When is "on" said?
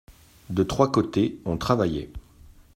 1.45-1.57